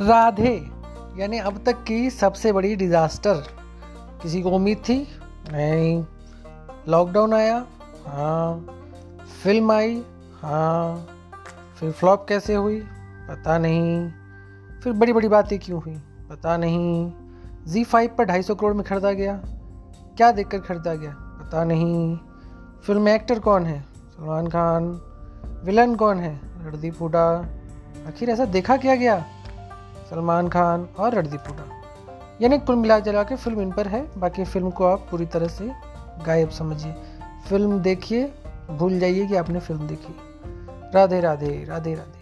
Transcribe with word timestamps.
राधे, 0.00 0.70
यानी 1.16 1.38
अब 1.38 1.64
तक 1.66 1.84
की 1.84 2.10
सबसे 2.10 2.52
बड़ी 2.52 2.76
डिज़ास्टर 2.76 3.34
किसी 4.22 4.42
को 4.42 4.50
उम्मीद 4.50 4.78
थी? 4.78 5.08
नहीं। 5.52 6.04
लॉकडाउन 6.88 7.34
आया? 7.34 7.66
हाँ। 8.06 8.66
फ़िल्म 9.42 9.72
आई? 9.72 10.02
हाँ। 10.42 11.06
फिर 11.80 11.92
फ्लॉप 11.92 12.26
कैसे 12.28 12.54
हुई? 12.54 12.80
पता 13.28 13.58
नहीं। 13.58 14.10
फिर 14.80 14.92
बड़ी 14.92 15.12
बड़ी 15.12 15.28
बातें 15.28 15.58
क्यों 15.58 15.82
हुई? 15.82 15.96
पता 16.30 16.56
नहीं। 16.56 17.12
जी 17.66 17.84
फाइव 17.84 18.10
पर 18.18 18.24
ढाई 18.24 18.42
सौ 18.42 18.54
करोड़ 18.54 18.74
में 18.74 18.84
खरीदा 18.84 19.12
गया। 19.12 19.40
क्या 20.16 20.32
देखकर 20.32 20.58
खरीदा 20.58 20.94
गया? 20.94 21.10
पता 21.18 21.64
नहीं। 21.64 22.18
फ़िल्म 22.86 23.08
एक्टर 23.08 23.38
कौन 23.38 23.64
है? 23.66 23.80
सलमान 23.82 24.46
खान। 24.46 24.84
विलन 25.64 25.94
कौन 25.94 26.18
है? 26.18 26.40
रणदीप 26.44 26.94
हुडा। 27.00 27.46
आखिर 28.06 28.30
ऐसा 28.30 28.44
देखा 28.44 28.76
क्या 28.76 28.94
गया? 28.94 29.24
सलमान 30.10 30.48
खान 30.48 30.88
और 30.98 31.14
रणदीप 31.14 31.42
हुडा। 31.48 31.64
यानी 32.42 32.58
कुल 32.58 32.76
मिला 32.76 32.98
जला 32.98 33.22
के 33.22 33.36
फ़िल्म 33.36 33.60
इन 33.60 33.72
पर 33.72 33.88
है। 33.88 34.08
बाकी 34.18 34.44
फ़िल्म 34.44 34.70
को 34.70 34.84
आप 34.84 35.06
पूरी 35.10 35.26
तरह 35.26 35.48
से 35.48 35.72
गायब 36.26 36.50
समझिए। 36.50 36.94
फ़िल्म 37.48 37.80
देखिए, 37.80 38.32
भूल 38.70 38.98
जाइए 38.98 39.26
कि 39.26 39.36
आपने 39.36 39.60
फ़िल्म 39.60 39.86
देखी। 39.86 40.16
राधे 40.94 41.20
राधे 41.20 41.64
राधे 41.68 41.94
राधे। 41.94 42.15